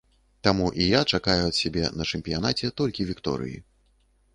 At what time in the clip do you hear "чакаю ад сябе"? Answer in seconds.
1.17-1.85